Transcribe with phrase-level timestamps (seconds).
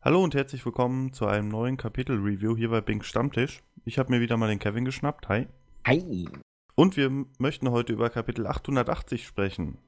[0.00, 3.64] Hallo und herzlich willkommen zu einem neuen Kapitel-Review hier bei Bing Stammtisch.
[3.84, 5.28] Ich habe mir wieder mal den Kevin geschnappt.
[5.28, 5.48] Hi.
[5.84, 6.28] Hi.
[6.76, 9.78] Und wir möchten heute über Kapitel 880 sprechen.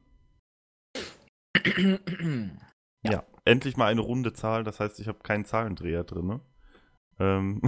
[3.05, 3.13] ja.
[3.13, 3.25] ja.
[3.45, 4.65] endlich mal eine runde Zahl.
[4.65, 6.27] Das heißt, ich habe keinen Zahlendreher drin.
[6.27, 6.41] Ne?
[7.21, 7.63] Ähm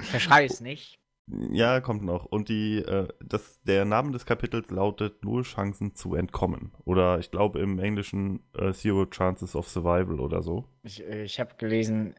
[0.00, 0.98] Verschrei's nicht.
[1.26, 2.26] Ja, kommt noch.
[2.26, 6.72] Und die, äh, das, der Name des Kapitels lautet Null Chancen zu entkommen.
[6.84, 10.68] Oder ich glaube im Englischen äh, Zero Chances of Survival oder so.
[10.82, 12.14] Ich, äh, ich habe gelesen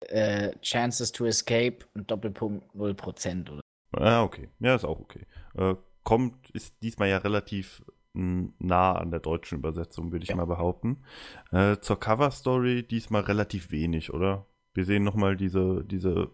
[0.00, 3.60] äh, Chances to Escape und Doppelpunkt 0% oder.
[3.92, 4.48] Ah, okay.
[4.60, 5.26] Ja, ist auch okay.
[5.54, 7.82] Äh, kommt, ist diesmal ja relativ
[8.14, 10.36] nah an der deutschen Übersetzung, würde ich ja.
[10.36, 11.04] mal behaupten.
[11.52, 14.46] Äh, zur Cover Story diesmal relativ wenig, oder?
[14.74, 16.30] Wir sehen nochmal diese, diese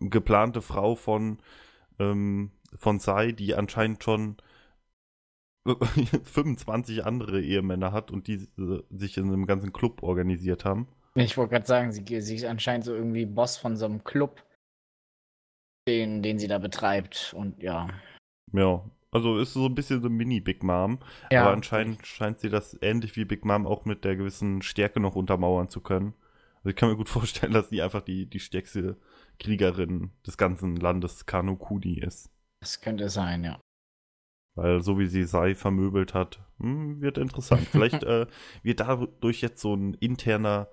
[0.00, 1.38] geplante Frau von,
[1.98, 4.36] ähm, von Sai, die anscheinend schon
[6.24, 10.88] 25 andere Ehemänner hat und die äh, sich in einem ganzen Club organisiert haben.
[11.14, 14.42] Ich wollte gerade sagen, sie, sie ist anscheinend so irgendwie Boss von so einem Club,
[15.88, 17.88] den, den sie da betreibt und ja.
[18.52, 18.84] Ja,
[19.14, 20.98] also ist so ein bisschen so Mini-Big Mom.
[21.30, 21.42] Ja.
[21.42, 25.14] Aber anscheinend scheint sie das ähnlich wie Big Mom auch mit der gewissen Stärke noch
[25.14, 26.14] untermauern zu können.
[26.56, 28.96] Also ich kann mir gut vorstellen, dass sie einfach die, die stärkste
[29.38, 32.30] Kriegerin des ganzen Landes Kanokuni ist.
[32.60, 33.60] Das könnte sein, ja.
[34.54, 37.66] Weil so wie sie Sai vermöbelt hat, hm, wird interessant.
[37.68, 38.26] Vielleicht äh,
[38.62, 40.68] wird dadurch jetzt so ein interner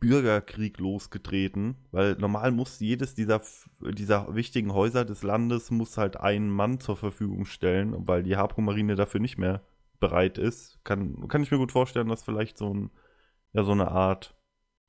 [0.00, 3.40] Bürgerkrieg losgetreten, weil normal muss jedes dieser,
[3.80, 8.96] dieser wichtigen Häuser des Landes muss halt einen Mann zur Verfügung stellen, weil die Harpo-Marine
[8.96, 9.62] dafür nicht mehr
[10.00, 10.80] bereit ist.
[10.82, 12.90] Kann, kann ich mir gut vorstellen, dass vielleicht so, ein,
[13.52, 14.34] ja, so eine Art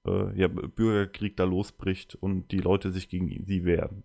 [0.07, 4.03] äh, ja, Bürgerkrieg da losbricht und die Leute sich gegen sie wehren.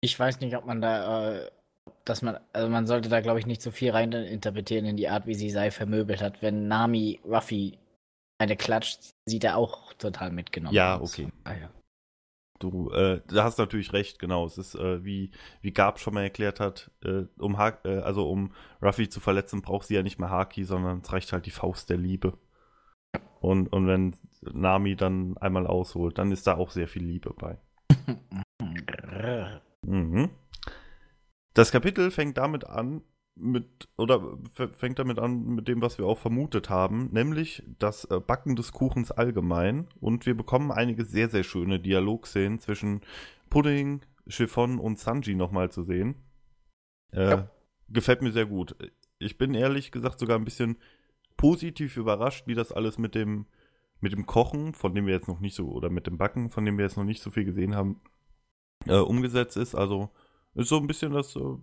[0.00, 1.50] Ich weiß nicht, ob man da, äh,
[2.04, 5.08] dass man, also man sollte da glaube ich nicht so viel rein interpretieren in die
[5.08, 6.42] Art, wie sie sei vermöbelt hat.
[6.42, 7.78] Wenn Nami Ruffy
[8.38, 10.74] eine klatscht, sieht er auch total mitgenommen.
[10.74, 11.28] Ja, okay.
[11.44, 11.70] Ah, ja.
[12.58, 14.44] Du, äh, da hast natürlich recht, genau.
[14.44, 15.30] Es ist, äh, wie,
[15.62, 18.52] wie Gab schon mal erklärt hat, äh, um ha äh, also um
[18.82, 21.88] Ruffy zu verletzen, braucht sie ja nicht mehr Haki, sondern es reicht halt die Faust
[21.88, 22.38] der Liebe.
[23.40, 27.58] Und, und wenn Nami dann einmal ausholt, dann ist da auch sehr viel Liebe bei.
[29.82, 30.30] mhm.
[31.54, 33.02] Das Kapitel fängt damit an,
[33.34, 38.20] mit, oder fängt damit an mit dem, was wir auch vermutet haben, nämlich das äh,
[38.20, 39.88] Backen des Kuchens allgemein.
[40.00, 43.00] Und wir bekommen einige sehr, sehr schöne Dialogszenen zwischen
[43.48, 46.16] Pudding, Chiffon und Sanji nochmal zu sehen.
[47.12, 47.50] Äh, ja.
[47.88, 48.76] Gefällt mir sehr gut.
[49.18, 50.76] Ich bin ehrlich gesagt sogar ein bisschen
[51.40, 53.46] positiv überrascht, wie das alles mit dem,
[54.00, 56.66] mit dem Kochen, von dem wir jetzt noch nicht so, oder mit dem Backen, von
[56.66, 57.98] dem wir jetzt noch nicht so viel gesehen haben,
[58.86, 59.74] äh, umgesetzt ist.
[59.74, 60.10] Also
[60.54, 61.56] ist so ein bisschen das, äh,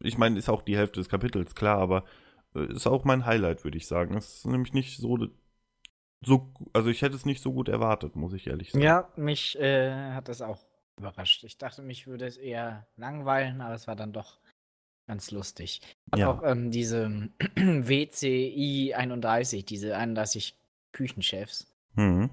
[0.00, 2.04] ich meine, ist auch die Hälfte des Kapitels, klar, aber
[2.56, 4.16] äh, ist auch mein Highlight, würde ich sagen.
[4.16, 5.28] Es ist nämlich nicht so,
[6.20, 8.82] so, also ich hätte es nicht so gut erwartet, muss ich ehrlich sagen.
[8.82, 10.66] Ja, mich äh, hat das auch
[10.98, 11.44] überrascht.
[11.44, 14.40] Ich dachte, mich würde es eher langweilen, aber es war dann doch
[15.06, 15.80] Ganz lustig.
[16.16, 16.30] Ja.
[16.30, 20.56] Auch ähm, diese WCI 31, diese 31
[20.92, 21.66] Küchenchefs.
[21.94, 22.30] Mhm.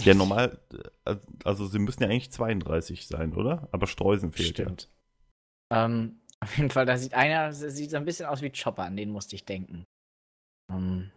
[0.00, 0.58] Ja, normal,
[1.04, 3.68] äh, also sie müssen ja eigentlich 32 sein, oder?
[3.70, 4.88] Aber Streusen fehlt Stimmt.
[5.72, 5.84] ja.
[5.84, 8.96] Ähm, auf jeden Fall, da sieht einer, sieht so ein bisschen aus wie Chopper, an
[8.96, 9.84] den musste ich denken.
[10.70, 11.12] Ähm,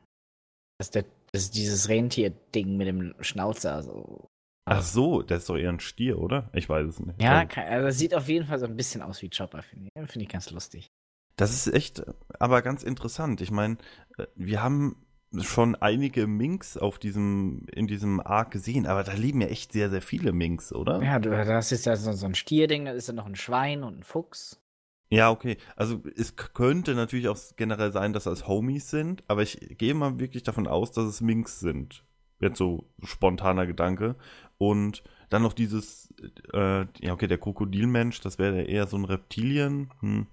[0.77, 3.75] das, ist der, das ist dieses Rentier-Ding mit dem Schnauzer.
[3.75, 4.29] Also.
[4.69, 6.49] Ach so, der ist doch eher ein Stier, oder?
[6.53, 7.21] Ich weiß es nicht.
[7.21, 10.09] Ja, also sieht auf jeden Fall so ein bisschen aus wie Chopper, finde ich.
[10.11, 10.91] Finde ich ganz lustig.
[11.37, 12.03] Das ist echt,
[12.39, 13.39] aber ganz interessant.
[13.41, 13.77] Ich meine,
[14.17, 14.97] äh, wir haben
[15.39, 19.89] schon einige Minks auf diesem, in diesem Arc gesehen, aber da leben ja echt sehr,
[19.89, 21.01] sehr viele Minks, oder?
[21.01, 23.99] Ja, das ist ja so, so ein Stierding, da ist ja noch ein Schwein und
[23.99, 24.61] ein Fuchs.
[25.09, 25.57] Ja, okay.
[25.75, 30.19] Also es könnte natürlich auch generell sein, dass das Homies sind, aber ich gehe mal
[30.19, 32.03] wirklich davon aus, dass es Minks sind.
[32.39, 34.15] Jetzt so spontaner Gedanke.
[34.57, 36.13] Und dann noch dieses,
[36.53, 39.91] äh, ja, okay, der Krokodilmensch, das wäre eher so ein Reptilien.
[39.99, 40.27] Hm.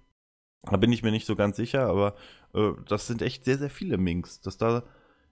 [0.62, 2.14] Da bin ich mir nicht so ganz sicher, aber
[2.54, 4.40] äh, das sind echt sehr, sehr viele Minks.
[4.40, 4.82] Dass da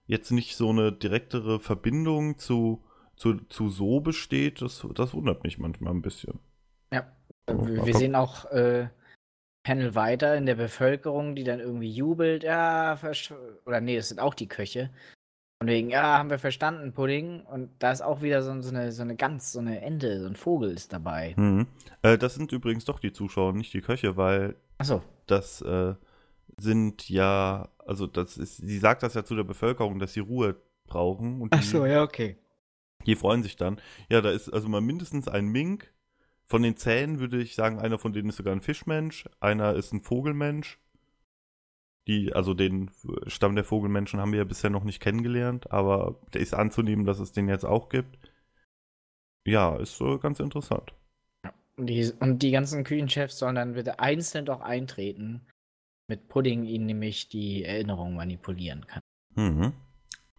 [0.05, 2.83] jetzt nicht so eine direktere Verbindung zu,
[3.15, 6.39] zu, zu so besteht, das, das wundert mich manchmal ein bisschen.
[6.91, 7.11] Ja,
[7.47, 8.89] wir, wir sehen auch äh,
[9.63, 12.99] Panel weiter in der Bevölkerung, die dann irgendwie jubelt, ja,
[13.65, 14.89] oder nee, das sind auch die Köche,
[15.63, 17.41] von wegen, ja, haben wir verstanden, Pudding.
[17.41, 20.27] Und da ist auch wieder so, so, eine, so eine Gans, so eine Ente, so
[20.27, 21.35] ein Vogel ist dabei.
[21.37, 21.67] Mhm.
[22.01, 25.01] Äh, das sind übrigens doch die Zuschauer, nicht die Köche, weil so.
[25.25, 25.95] das äh,
[26.57, 30.57] sind ja, also das ist, sie sagt das ja zu der Bevölkerung, dass sie Ruhe
[30.85, 31.41] brauchen.
[31.41, 32.37] Und die, Ach so, ja, okay.
[33.05, 33.79] Die freuen sich dann.
[34.09, 35.93] Ja, da ist also mal mindestens ein Mink.
[36.45, 39.93] Von den Zähnen würde ich sagen, einer von denen ist sogar ein Fischmensch, einer ist
[39.93, 40.77] ein Vogelmensch
[42.07, 42.91] Die, also den
[43.27, 47.19] Stamm der Vogelmenschen haben wir ja bisher noch nicht kennengelernt, aber der ist anzunehmen, dass
[47.19, 48.17] es den jetzt auch gibt.
[49.45, 50.93] Ja, ist so ganz interessant.
[51.77, 55.41] Und die, und die ganzen Küchenchefs sollen dann wieder einzeln doch eintreten,
[56.07, 59.01] mit Pudding ihnen nämlich die Erinnerung manipulieren kann.
[59.35, 59.73] Mhm.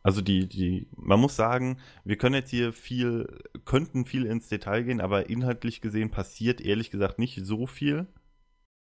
[0.03, 4.83] Also die, die, man muss sagen, wir können jetzt hier viel, könnten viel ins Detail
[4.83, 8.07] gehen, aber inhaltlich gesehen passiert ehrlich gesagt nicht so viel.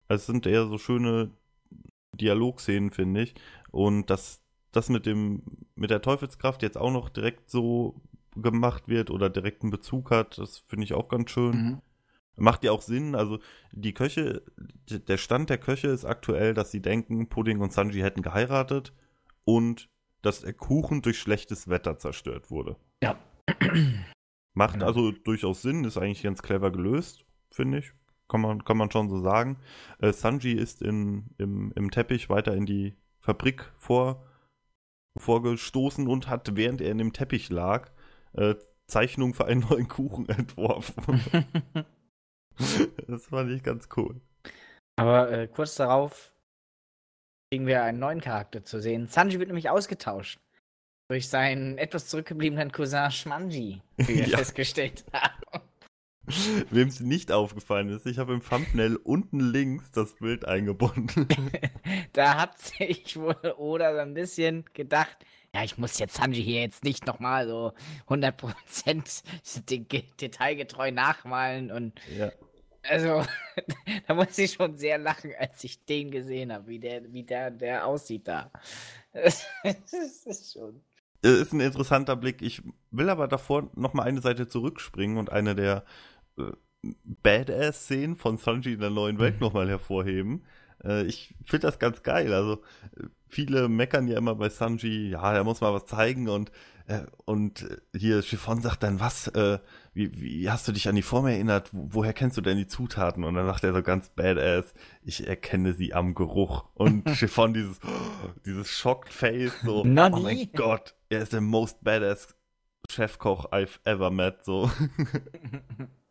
[0.08, 1.30] Es sind eher so schöne
[2.16, 3.34] Dialogszenen, finde ich.
[3.70, 5.42] Und dass das mit dem,
[5.74, 8.00] mit der Teufelskraft jetzt auch noch direkt so
[8.36, 11.50] gemacht wird oder direkten Bezug hat, das finde ich auch ganz schön.
[11.56, 11.82] Mhm.
[12.36, 13.38] Macht ja auch Sinn, also
[13.70, 14.42] die Köche,
[14.88, 18.92] der Stand der Köche ist aktuell, dass sie denken, Pudding und Sanji hätten geheiratet
[19.44, 19.88] und
[20.20, 22.76] dass der Kuchen durch schlechtes Wetter zerstört wurde.
[23.02, 23.16] Ja.
[24.54, 24.86] Macht genau.
[24.86, 27.92] also durchaus Sinn, ist eigentlich ganz clever gelöst, finde ich.
[28.28, 29.58] Kann man, kann man schon so sagen.
[29.98, 34.24] Äh, Sanji ist in, im, im Teppich weiter in die Fabrik vor,
[35.18, 37.90] vorgestoßen und hat, während er in dem Teppich lag,
[38.32, 38.54] äh,
[38.86, 41.22] Zeichnung für einen neuen Kuchen entworfen.
[43.06, 44.20] das fand ich ganz cool.
[44.96, 46.34] Aber äh, kurz darauf
[47.50, 49.06] kriegen wir einen neuen Charakter zu sehen.
[49.08, 50.40] Sanji wird nämlich ausgetauscht.
[51.08, 54.38] Durch seinen etwas zurückgebliebenen Cousin Schmanji, wie wir ja.
[54.38, 55.43] festgestellt haben.
[56.70, 61.28] Wem es nicht aufgefallen ist, ich habe im Thumbnail unten links das Bild eingebunden.
[62.12, 65.16] da hat sich wohl Oda so ein bisschen gedacht,
[65.54, 67.72] ja, ich muss jetzt Sanji hier jetzt nicht nochmal so
[68.08, 69.22] 100%
[70.20, 72.32] detailgetreu nachmalen und ja.
[72.86, 73.24] Also,
[74.06, 77.50] da muss ich schon sehr lachen, als ich den gesehen habe, wie der, wie der,
[77.50, 78.50] der aussieht da.
[79.12, 79.46] Das,
[80.26, 80.82] ist schon.
[81.22, 82.42] Ist ein interessanter Blick.
[82.42, 85.80] Ich will aber davor nochmal eine Seite zurückspringen und eine der äh,
[87.22, 89.40] Badass-Szenen von Sanji in der neuen Welt mhm.
[89.40, 90.44] nochmal hervorheben.
[90.82, 92.32] Äh, ich finde das ganz geil.
[92.32, 92.62] Also,
[93.28, 96.50] viele meckern ja immer bei Sanji, ja, er muss mal was zeigen und
[96.86, 97.66] äh, und
[97.96, 99.58] hier Chiffon sagt dann, was, äh,
[99.94, 101.70] wie, wie hast du dich an die Form erinnert?
[101.72, 103.24] Woher kennst du denn die Zutaten?
[103.24, 106.66] Und dann sagt er so ganz badass, ich erkenne sie am Geruch.
[106.74, 107.80] Und Chiffon dieses,
[108.44, 110.16] dieses shocked Face, so, Nani?
[110.16, 112.36] oh mein Gott, er ist der most badass
[112.90, 114.70] Chefkoch I've ever met, so.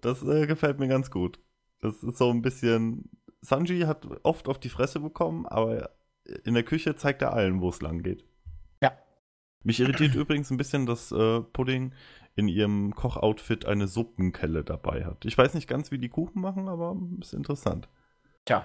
[0.00, 1.38] das äh, gefällt mir ganz gut.
[1.80, 3.10] Das ist so ein bisschen,
[3.40, 5.90] Sanji hat oft auf die Fresse bekommen, aber
[6.44, 8.24] in der Küche zeigt er allen, wo es lang geht.
[9.64, 11.92] Mich irritiert übrigens ein bisschen, dass äh, Pudding
[12.36, 15.24] in ihrem Kochoutfit eine Suppenkelle dabei hat.
[15.24, 17.88] Ich weiß nicht ganz, wie die Kuchen machen, aber ist interessant.
[18.44, 18.64] Tja.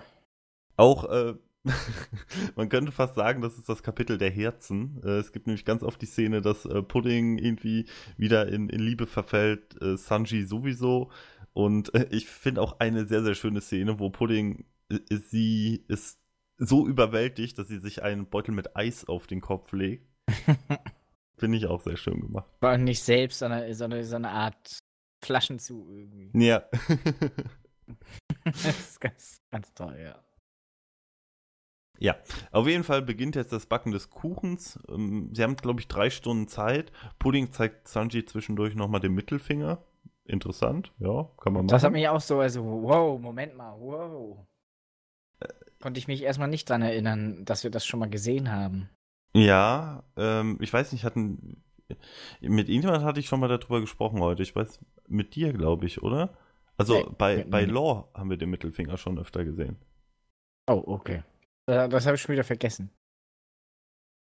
[0.77, 1.33] Auch, äh,
[2.55, 5.01] man könnte fast sagen, das ist das Kapitel der Herzen.
[5.03, 7.85] Äh, es gibt nämlich ganz oft die Szene, dass äh, Pudding irgendwie
[8.17, 11.11] wieder in, in Liebe verfällt, äh, Sanji sowieso.
[11.53, 14.65] Und ich finde auch eine sehr, sehr schöne Szene, wo Pudding
[15.09, 16.19] sie ist
[16.57, 20.07] so überwältigt, dass sie sich einen Beutel mit Eis auf den Kopf legt
[21.37, 22.49] Finde ich auch sehr schön gemacht.
[22.61, 24.79] War nicht selbst, sondern so eine, so eine Art
[25.23, 26.31] Flaschenzug irgendwie.
[26.33, 26.63] Ja.
[28.45, 30.23] das ist ganz, ganz toll, ja.
[32.03, 32.17] Ja,
[32.51, 34.77] auf jeden Fall beginnt jetzt das Backen des Kuchens.
[34.89, 36.91] Ähm, sie haben, glaube ich, drei Stunden Zeit.
[37.17, 39.81] Pudding zeigt Sanji zwischendurch nochmal den Mittelfinger.
[40.25, 41.67] Interessant, ja, kann man machen.
[41.67, 44.45] Das hat mich auch so, also, wow, Moment mal, wow.
[45.39, 45.47] Äh,
[45.79, 48.89] Konnte ich mich erstmal nicht dran erinnern, dass wir das schon mal gesehen haben.
[49.33, 51.63] Ja, ähm, ich weiß nicht, hatten.
[52.41, 54.43] Mit irgendjemand hatte ich schon mal darüber gesprochen heute.
[54.43, 54.77] Ich weiß,
[55.07, 56.37] mit dir, glaube ich, oder?
[56.75, 59.77] Also nee, bei, bei Law haben wir den Mittelfinger schon öfter gesehen.
[60.67, 61.23] Oh, okay.
[61.67, 62.89] Äh, das habe ich schon wieder vergessen.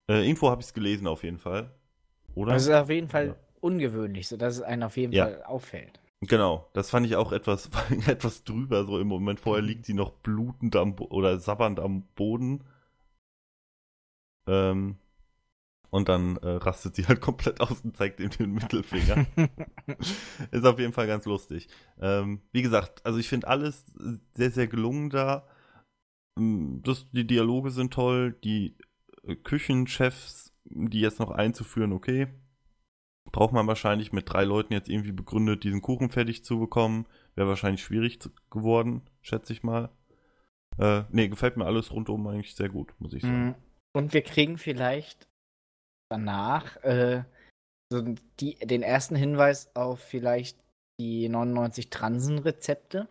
[0.10, 1.74] Äh, Info habe ich es gelesen auf jeden Fall.
[2.36, 2.54] Oder?
[2.54, 3.36] Das ist auf jeden Fall ja.
[3.60, 5.26] ungewöhnlich, sodass es einen auf jeden ja.
[5.26, 6.00] Fall auffällt.
[6.22, 7.70] Genau, das fand ich auch etwas,
[8.08, 8.86] etwas drüber.
[8.86, 9.70] So im Moment vorher mhm.
[9.70, 12.64] liegt sie noch blutend am oder sabbernd am Boden
[14.48, 14.98] ähm,
[15.90, 19.26] und dann äh, rastet sie halt komplett aus und zeigt ihm den Mittelfinger.
[20.52, 21.68] ist auf jeden Fall ganz lustig.
[22.00, 23.86] Ähm, wie gesagt, also ich finde alles
[24.34, 25.46] sehr, sehr gelungen da.
[26.42, 28.76] Ähm, das, die Dialoge sind toll, die
[29.24, 32.28] äh, Küchenchefs, die jetzt noch einzuführen, okay.
[33.32, 37.06] Braucht man wahrscheinlich mit drei Leuten jetzt irgendwie begründet, diesen Kuchen fertig zu bekommen.
[37.36, 38.20] Wäre wahrscheinlich schwierig
[38.50, 39.90] geworden, schätze ich mal.
[40.78, 43.46] Äh, nee, gefällt mir alles rundum eigentlich sehr gut, muss ich sagen.
[43.46, 43.56] Mhm.
[43.94, 45.28] Und wir kriegen vielleicht
[46.10, 47.24] danach äh,
[47.92, 48.02] so
[48.40, 50.58] die, den ersten Hinweis auf vielleicht
[51.00, 53.08] die 99 Transen-Rezepte.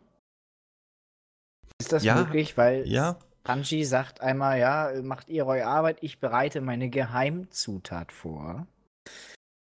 [1.78, 2.56] Ist das ja, möglich?
[2.56, 3.18] Weil ja.
[3.44, 8.66] Kanji sagt einmal, ja, macht ihr eure Arbeit, ich bereite meine Geheimzutat vor.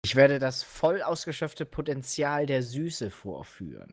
[0.05, 3.93] Ich werde das voll ausgeschöpfte Potenzial der Süße vorführen.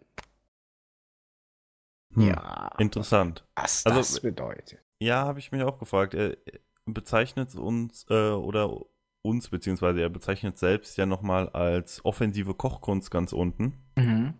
[2.13, 2.71] Hm, ja.
[2.77, 3.45] Interessant.
[3.55, 4.81] Was also, das bedeutet.
[4.99, 6.13] Ja, habe ich mich auch gefragt.
[6.13, 6.37] Er
[6.85, 8.85] bezeichnet uns äh, oder
[9.21, 13.83] uns, beziehungsweise er bezeichnet selbst ja nochmal als offensive Kochkunst ganz unten.
[13.97, 14.35] Mhm.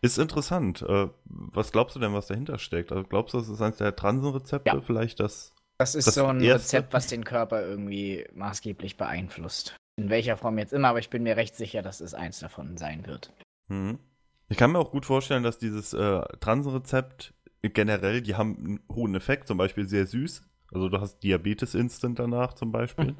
[0.00, 0.82] Ist interessant.
[0.82, 2.92] Äh, was glaubst du denn, was dahinter steckt?
[2.92, 4.70] Also glaubst du, das ist eines der Transenrezepte?
[4.76, 4.80] Ja.
[4.80, 5.52] Vielleicht das.
[5.78, 6.76] Das ist das so ein erste?
[6.78, 9.76] Rezept, was den Körper irgendwie maßgeblich beeinflusst.
[9.96, 12.76] In welcher Form jetzt immer, aber ich bin mir recht sicher, dass es eins davon
[12.76, 13.32] sein wird.
[13.68, 13.98] Mhm.
[14.48, 19.14] Ich kann mir auch gut vorstellen, dass dieses äh, Transenrezept generell, die haben einen hohen
[19.14, 20.42] Effekt, zum Beispiel sehr süß.
[20.72, 23.14] Also du hast Diabetes instant danach zum Beispiel.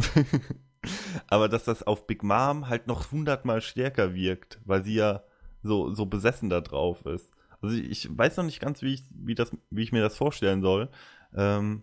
[1.26, 5.22] aber dass das auf Big Mom halt noch hundertmal stärker wirkt, weil sie ja
[5.62, 7.30] so, so besessen da drauf ist.
[7.60, 10.62] Also ich weiß noch nicht ganz, wie ich, wie das, wie ich mir das vorstellen
[10.62, 10.88] soll.
[11.34, 11.82] Ähm,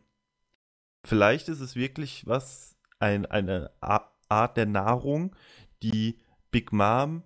[1.04, 5.36] vielleicht ist es wirklich was, ein, eine Art der Nahrung,
[5.84, 6.18] die
[6.52, 7.24] Big Mom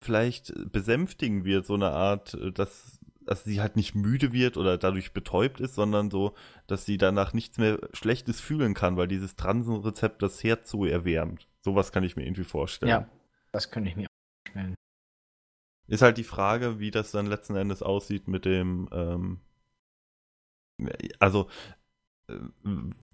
[0.00, 4.78] vielleicht besänftigen wird, so eine Art, äh, dass, dass sie halt nicht müde wird oder
[4.78, 6.34] dadurch betäubt ist, sondern so,
[6.66, 11.48] dass sie danach nichts mehr Schlechtes fühlen kann, weil dieses Transenrezept das Herz so erwärmt.
[11.60, 12.90] Sowas kann ich mir irgendwie vorstellen.
[12.90, 13.08] Ja,
[13.50, 14.74] das könnte ich mir auch vorstellen.
[15.88, 19.40] Ist halt die Frage, wie das dann letzten Endes aussieht mit dem, ähm,
[21.18, 21.48] also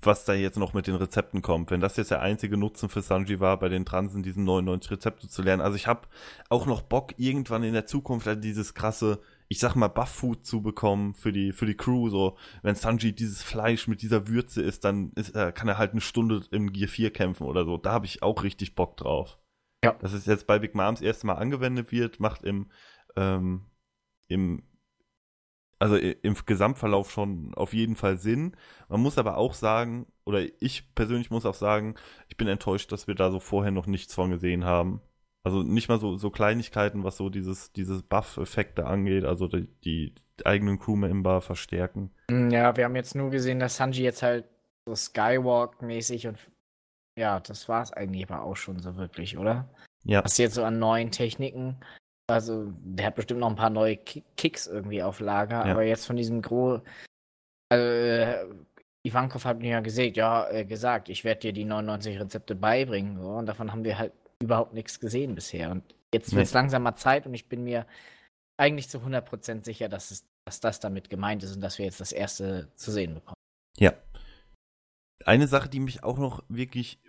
[0.00, 1.71] was da jetzt noch mit den Rezepten kommt.
[1.71, 5.29] Wenn das jetzt der einzige Nutzen für Sanji war, bei den Transen diesen 99 Rezepte
[5.29, 5.62] zu lernen.
[5.62, 6.09] Also ich habe
[6.49, 10.62] auch noch Bock, irgendwann in der Zukunft halt dieses krasse, ich sag mal, Buff-Food zu
[10.62, 12.09] bekommen für die, für die Crew.
[12.09, 15.93] So, wenn Sanji dieses Fleisch mit dieser Würze isst, dann ist, äh, kann er halt
[15.93, 17.76] eine Stunde im Gear 4 kämpfen oder so.
[17.76, 19.38] Da habe ich auch richtig Bock drauf.
[19.84, 19.92] Ja.
[19.94, 22.70] Dass es jetzt bei Big Moms erste Mal angewendet wird, macht im,
[23.16, 23.66] ähm,
[24.28, 24.62] im
[25.82, 28.56] also im Gesamtverlauf schon auf jeden Fall Sinn.
[28.88, 31.96] Man muss aber auch sagen, oder ich persönlich muss auch sagen,
[32.28, 35.00] ich bin enttäuscht, dass wir da so vorher noch nichts von gesehen haben.
[35.42, 40.14] Also nicht mal so, so Kleinigkeiten, was so dieses, dieses Buff-Effekte angeht, also die, die
[40.44, 42.12] eigenen Crewmember verstärken.
[42.30, 44.44] Mm, ja, wir haben jetzt nur gesehen, dass Sanji jetzt halt
[44.86, 46.38] so Skywalk-mäßig und
[47.19, 49.69] ja, das war es eigentlich aber auch schon so wirklich, oder?
[50.04, 50.25] Ja.
[50.25, 51.76] Was jetzt so an neuen Techniken
[52.33, 55.73] also, der hat bestimmt noch ein paar neue Kicks irgendwie auf Lager, ja.
[55.73, 56.81] aber jetzt von diesem Gro.
[57.69, 58.47] Also, äh,
[59.04, 63.21] Ivankov hat mir ja gesagt, ja, äh, gesagt, ich werde dir die 99 Rezepte beibringen.
[63.21, 65.71] So, und davon haben wir halt überhaupt nichts gesehen bisher.
[65.71, 65.83] Und
[66.14, 66.59] jetzt wird es nee.
[66.59, 67.87] langsam mal Zeit und ich bin mir
[68.57, 72.00] eigentlich zu 100% sicher, dass, es, dass das damit gemeint ist und dass wir jetzt
[72.00, 73.37] das erste zu sehen bekommen.
[73.76, 73.92] Ja.
[75.26, 77.00] Eine Sache, die mich auch noch wirklich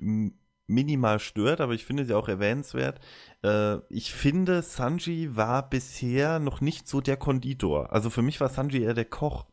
[0.68, 3.00] minimal stört, aber ich finde sie auch erwähnenswert.
[3.44, 7.92] Äh, ich finde, Sanji war bisher noch nicht so der Konditor.
[7.92, 9.46] Also für mich war Sanji eher der Koch.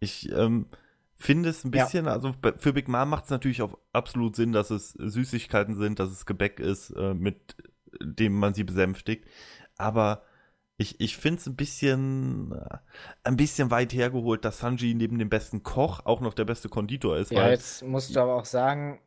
[0.00, 0.66] Ich ähm,
[1.14, 2.12] finde es ein bisschen, ja.
[2.12, 6.10] also für Big Mom macht es natürlich auch absolut Sinn, dass es Süßigkeiten sind, dass
[6.10, 7.56] es Gebäck ist, äh, mit
[8.00, 9.26] dem man sie besänftigt.
[9.76, 10.22] Aber
[10.78, 12.54] ich, ich finde es ein bisschen,
[13.24, 17.18] ein bisschen weit hergeholt, dass Sanji neben dem besten Koch auch noch der beste Konditor
[17.18, 17.32] ist.
[17.32, 19.00] Ja, jetzt musst du aber auch sagen,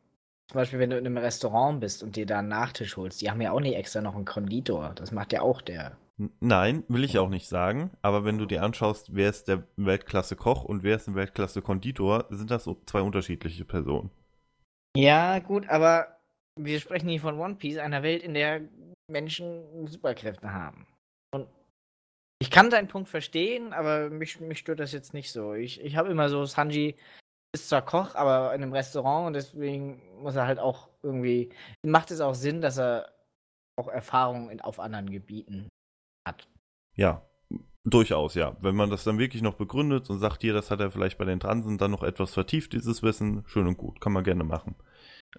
[0.48, 3.30] zum Beispiel, wenn du in einem Restaurant bist und dir da einen Nachtisch holst, die
[3.30, 4.92] haben ja auch nicht extra noch einen Konditor.
[4.94, 5.96] Das macht ja auch der.
[6.40, 7.90] Nein, will ich auch nicht sagen.
[8.02, 12.50] Aber wenn du dir anschaust, wer ist der Weltklasse-Koch und wer ist ein Weltklasse-Konditor, sind
[12.50, 14.10] das so zwei unterschiedliche Personen.
[14.94, 16.18] Ja, gut, aber
[16.56, 18.60] wir sprechen hier von One Piece, einer Welt, in der
[19.08, 20.86] Menschen Superkräfte haben.
[22.42, 25.54] Ich kann deinen Punkt verstehen, aber mich, mich stört das jetzt nicht so.
[25.54, 26.96] Ich, ich habe immer so Sanji
[27.54, 31.50] ist zwar Koch, aber in einem Restaurant und deswegen muss er halt auch irgendwie.
[31.86, 33.12] Macht es auch Sinn, dass er
[33.78, 35.68] auch Erfahrung in, auf anderen Gebieten
[36.26, 36.48] hat.
[36.96, 37.24] Ja,
[37.84, 38.56] durchaus, ja.
[38.60, 41.24] Wenn man das dann wirklich noch begründet und sagt, hier, das hat er vielleicht bei
[41.24, 44.74] den Transen dann noch etwas vertieft, dieses Wissen, schön und gut, kann man gerne machen.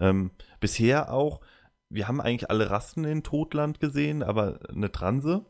[0.00, 1.42] Ähm, bisher auch,
[1.90, 5.44] wir haben eigentlich alle Rassen in Todland gesehen, aber eine Transe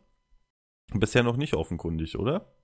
[1.01, 2.55] bisher noch nicht offenkundig, oder?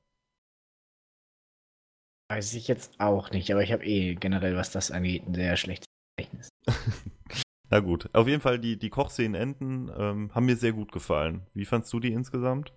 [2.30, 5.56] Weiß ich jetzt auch nicht, aber ich habe eh generell, was das angeht, ein sehr
[5.56, 6.49] schlechtes Gedächtnis.
[7.70, 11.46] Na gut, auf jeden Fall die, die Kochszenen enden ähm, haben mir sehr gut gefallen.
[11.54, 12.72] Wie fandst du die insgesamt?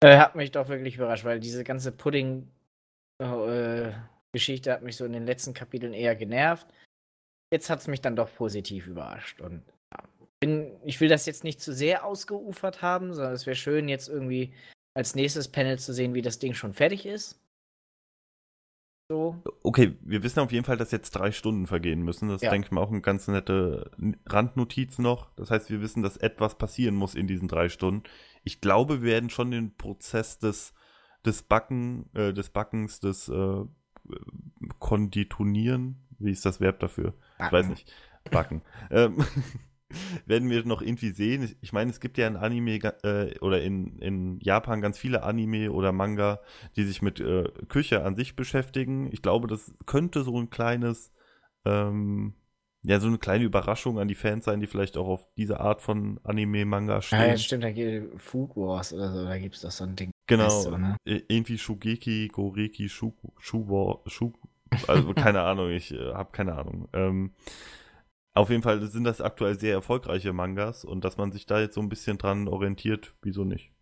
[0.00, 5.12] Äh, hat mich doch wirklich überrascht, weil diese ganze Pudding-Geschichte äh, hat mich so in
[5.12, 6.68] den letzten Kapiteln eher genervt.
[7.52, 9.40] Jetzt hat es mich dann doch positiv überrascht.
[9.40, 9.64] Und
[10.40, 14.08] bin, ich will das jetzt nicht zu sehr ausgeufert haben, sondern es wäre schön, jetzt
[14.08, 14.52] irgendwie
[14.94, 17.40] als nächstes Panel zu sehen, wie das Ding schon fertig ist.
[19.10, 19.42] So.
[19.62, 22.28] Okay, wir wissen auf jeden Fall, dass jetzt drei Stunden vergehen müssen.
[22.28, 22.50] Das ja.
[22.50, 23.90] denke ich mal auch eine ganz nette
[24.26, 25.34] Randnotiz noch.
[25.36, 28.02] Das heißt, wir wissen, dass etwas passieren muss in diesen drei Stunden.
[28.44, 30.74] Ich glaube, wir werden schon den Prozess des,
[31.24, 33.64] des Backen, äh, des Backens, des äh,
[34.78, 37.14] Konditonieren, wie ist das Verb dafür?
[37.38, 37.46] Backen.
[37.46, 37.92] Ich weiß nicht.
[38.30, 38.62] Backen.
[38.90, 39.24] ähm,
[40.26, 41.56] werden wir noch irgendwie sehen.
[41.60, 45.72] Ich meine, es gibt ja in Anime äh, oder in, in Japan ganz viele Anime
[45.72, 46.40] oder Manga,
[46.76, 49.08] die sich mit äh, Küche an sich beschäftigen.
[49.12, 51.12] Ich glaube, das könnte so ein kleines,
[51.64, 52.34] ähm,
[52.82, 55.80] ja, so eine kleine Überraschung an die Fans sein, die vielleicht auch auf diese Art
[55.80, 57.20] von Anime-Manga stehen.
[57.20, 59.96] Ja, stimmt, da gibt es Food Wars oder so, da gibt es doch so ein
[59.96, 60.10] Ding.
[60.26, 60.96] Genau, du, ne?
[61.04, 64.32] irgendwie Shugeki, Goreki, Shu, Shu, Shu,
[64.86, 66.88] also keine Ahnung, ich äh, habe keine Ahnung.
[66.92, 67.32] Ähm,
[68.38, 71.74] auf jeden Fall sind das aktuell sehr erfolgreiche Mangas und dass man sich da jetzt
[71.74, 73.72] so ein bisschen dran orientiert, wieso nicht?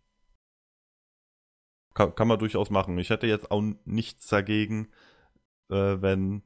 [1.95, 2.99] Kann, kann man durchaus machen.
[2.99, 4.89] Ich hätte jetzt auch nichts dagegen,
[5.71, 6.43] äh, wenn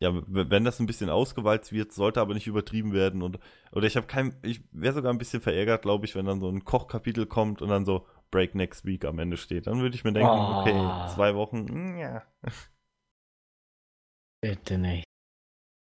[0.00, 3.38] ja, wenn das ein bisschen ausgewalzt wird, sollte aber nicht übertrieben werden und
[3.72, 6.48] oder ich habe kein ich wäre sogar ein bisschen verärgert, glaube ich, wenn dann so
[6.48, 9.68] ein Kochkapitel kommt und dann so Break next week am Ende steht.
[9.68, 10.60] Dann würde ich mir denken, oh.
[10.60, 12.22] okay, zwei Wochen, hm, ja.
[14.42, 15.03] Bitte nicht.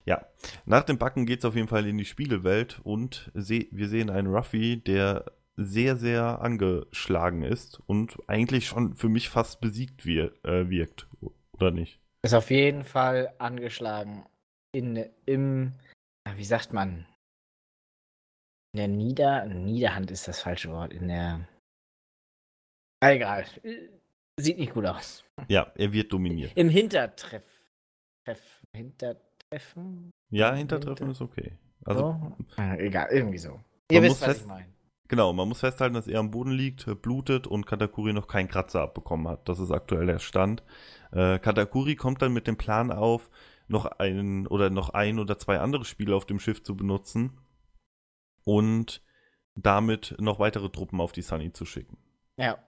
[0.08, 0.26] Ja,
[0.66, 4.10] nach dem Backen geht es auf jeden Fall in die Spiegelwelt und se wir sehen
[4.10, 10.34] einen Ruffy, der sehr, sehr angeschlagen ist und eigentlich schon für mich fast besiegt wir
[10.46, 11.08] äh, wirkt,
[11.52, 12.00] oder nicht?
[12.22, 14.26] Ist auf jeden Fall angeschlagen.
[14.72, 15.74] In, im,
[16.36, 17.06] wie sagt man?
[18.74, 20.94] In der Nieder, Niederhand ist das falsche Wort.
[20.94, 21.48] In der.
[23.02, 23.46] Egal.
[24.40, 25.26] Sieht nicht gut aus.
[25.48, 26.52] Ja, er wird dominiert.
[26.56, 27.46] Im Hintertreff.
[28.26, 29.27] Treff, Hintertreff.
[29.50, 30.12] Hintertreffen?
[30.30, 31.58] Ja, Hintertreffen ist okay.
[31.86, 32.46] Also, so?
[32.62, 33.60] ah, egal, irgendwie so.
[33.90, 34.68] Ihr wisst, was ich meine.
[35.08, 38.82] Genau, man muss festhalten, dass er am Boden liegt, blutet und Katakuri noch keinen Kratzer
[38.82, 39.48] abbekommen hat.
[39.48, 40.64] Das ist aktuell der Stand.
[41.14, 43.30] Äh, Katakuri kommt dann mit dem Plan auf,
[43.70, 47.40] noch einen oder noch ein oder zwei andere Spieler auf dem Schiff zu benutzen
[48.44, 49.02] und
[49.56, 51.98] damit noch weitere Truppen auf die Sunny zu schicken.
[52.38, 52.60] Ja.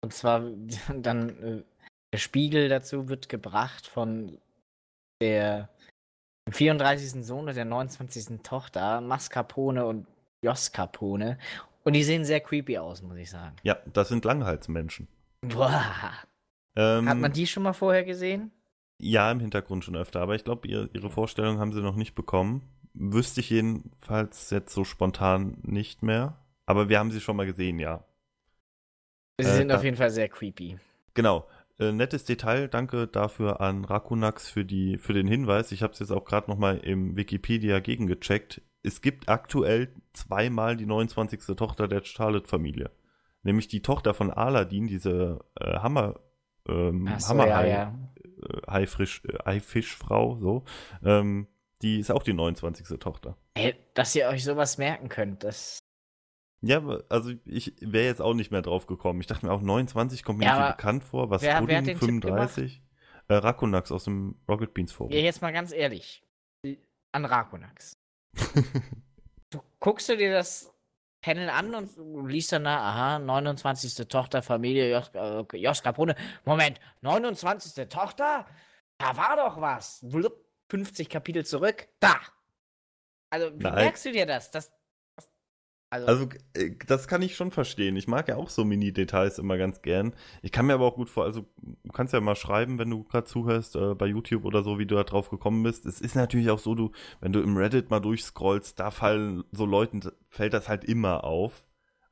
[0.00, 0.40] Und zwar
[0.96, 1.62] dann äh,
[2.12, 4.38] der Spiegel dazu wird gebracht von
[5.20, 5.68] der
[6.46, 7.24] dem 34.
[7.24, 8.42] Sohn und der 29.
[8.42, 10.06] Tochter, Mascarpone und
[10.42, 11.38] Joscarpone.
[11.84, 13.56] Und die sehen sehr creepy aus, muss ich sagen.
[13.62, 15.08] Ja, das sind Langhalsmenschen.
[15.42, 15.82] Boah.
[16.74, 18.50] Ähm, Hat man die schon mal vorher gesehen?
[18.98, 22.14] Ja, im Hintergrund schon öfter, aber ich glaube, ihr, ihre Vorstellung haben sie noch nicht
[22.14, 22.62] bekommen.
[22.94, 26.38] Wüsste ich jedenfalls jetzt so spontan nicht mehr.
[26.64, 28.04] Aber wir haben sie schon mal gesehen, ja.
[29.38, 30.78] Sie äh, sind auf jeden Fall sehr creepy.
[31.14, 31.46] Genau.
[31.78, 35.72] Äh, nettes Detail, danke dafür an Rakunax für, die, für den Hinweis.
[35.72, 38.62] Ich habe es jetzt auch gerade nochmal im Wikipedia gegengecheckt.
[38.82, 41.56] Es gibt aktuell zweimal die 29.
[41.56, 42.90] Tochter der Charlotte-Familie.
[43.42, 46.20] Nämlich die Tochter von Aladdin, diese äh, Hammer,
[46.68, 47.94] ähm, so, Hammerhai, ja, ja.
[48.42, 50.64] Äh, Haifrisch, äh, Haifischfrau, so.
[51.04, 51.46] Ähm,
[51.82, 52.98] die ist auch die 29.
[52.98, 53.36] Tochter.
[53.54, 55.78] Ey, dass ihr euch sowas merken könnt, das
[56.62, 59.20] ja, also ich wäre jetzt auch nicht mehr drauf gekommen.
[59.20, 61.30] Ich dachte mir auch, 29 kommt mir ja, nicht bekannt vor.
[61.30, 62.82] Was wer, wer 35?
[63.28, 65.12] Äh, Rakunax aus dem Rocket Beans Forum.
[65.12, 66.22] Ja, jetzt mal ganz ehrlich.
[67.12, 67.98] An Rakunax.
[69.50, 70.72] du guckst du dir das
[71.20, 74.06] Panel an und liest dann da, aha, 29.
[74.08, 76.14] Tochter, Familie, Joska, äh, Joska Brunne.
[76.44, 77.88] Moment, 29.
[77.88, 78.46] Tochter?
[78.98, 80.04] Da war doch was.
[80.68, 81.88] 50 Kapitel zurück.
[82.00, 82.14] Da.
[83.30, 83.74] Also, wie Nein.
[83.74, 84.50] merkst du dir das?
[84.50, 84.72] Das,
[85.88, 87.96] also, also, äh, das kann ich schon verstehen.
[87.96, 90.14] Ich mag ja auch so Mini-Details immer ganz gern.
[90.42, 93.04] Ich kann mir aber auch gut vor, also du kannst ja mal schreiben, wenn du
[93.04, 95.86] gerade zuhörst, äh, bei YouTube oder so, wie du da drauf gekommen bist.
[95.86, 99.64] Es ist natürlich auch so, du, wenn du im Reddit mal durchscrollst, da fallen so
[99.64, 101.64] Leuten, fällt das halt immer auf.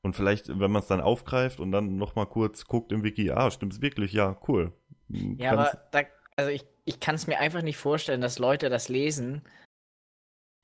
[0.02, 3.50] Und vielleicht, wenn man es dann aufgreift und dann nochmal kurz guckt im Wiki, ah,
[3.50, 4.12] stimmt's wirklich?
[4.12, 4.72] Ja, cool.
[5.08, 6.00] Ja, Kannst, aber da,
[6.36, 9.42] also ich, ich kann es mir einfach nicht vorstellen, dass Leute das lesen.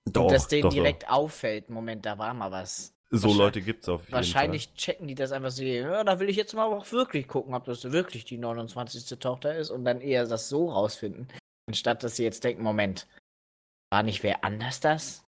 [0.05, 1.11] Doch, und dass denen doch, direkt doch.
[1.11, 2.95] auffällt, Moment, da war mal was.
[3.13, 4.75] So Leute gibt es auf jeden Wahrscheinlich Fall.
[4.77, 7.65] checken die das einfach so, ja, da will ich jetzt mal auch wirklich gucken, ob
[7.65, 9.19] das wirklich die 29.
[9.19, 11.27] Tochter ist und dann eher das so rausfinden,
[11.69, 13.09] anstatt dass sie jetzt denken, Moment,
[13.93, 15.25] war nicht wer anders das?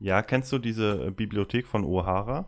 [0.00, 2.46] Ja, kennst du diese äh, Bibliothek von O'Hara?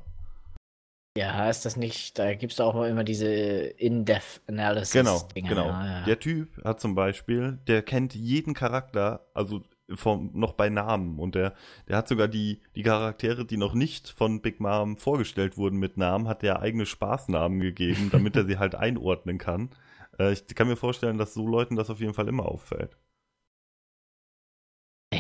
[1.17, 4.93] Ja, ist das nicht, da gibt es auch immer diese In-Depth-Analysis.
[4.93, 5.67] Genau, genau.
[5.67, 6.05] Ja, ja.
[6.05, 9.63] Der Typ hat zum Beispiel, der kennt jeden Charakter, also
[9.95, 11.19] vom, noch bei Namen.
[11.19, 11.55] Und der,
[11.89, 15.97] der hat sogar die, die Charaktere, die noch nicht von Big Mom vorgestellt wurden mit
[15.97, 19.71] Namen, hat der eigene Spaßnamen gegeben, damit er sie halt einordnen kann.
[20.19, 22.97] Äh, ich kann mir vorstellen, dass so Leuten das auf jeden Fall immer auffällt.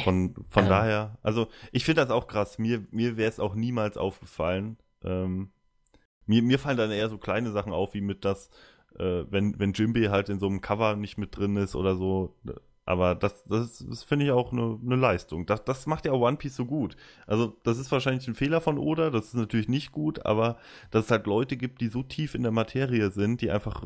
[0.05, 0.69] Von, von ja.
[0.69, 2.59] daher, also ich finde das auch krass.
[2.59, 4.77] Mir, mir wäre es auch niemals aufgefallen.
[5.03, 5.51] Ähm,
[6.27, 8.51] mir, mir fallen dann eher so kleine Sachen auf, wie mit das,
[8.99, 12.37] äh, wenn, wenn Jimby halt in so einem Cover nicht mit drin ist oder so,
[12.89, 15.45] aber das, das, das finde ich auch eine, eine Leistung.
[15.45, 16.97] Das, das macht ja auch One Piece so gut.
[17.27, 20.59] Also, das ist wahrscheinlich ein Fehler von Oda, das ist natürlich nicht gut, aber
[20.91, 23.85] dass es halt Leute gibt, die so tief in der Materie sind, die einfach,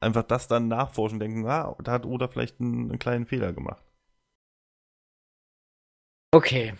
[0.00, 3.82] einfach das dann nachforschen, denken, ah, da hat Oda vielleicht einen, einen kleinen Fehler gemacht.
[6.30, 6.74] Okay.